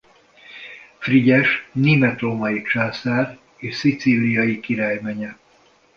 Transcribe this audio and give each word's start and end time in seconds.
Frigyes 0.97 1.69
német-római 1.71 2.61
császár 2.61 3.37
és 3.57 3.75
szicíliai 3.75 4.59
király 4.59 4.99
menye. 5.01 5.37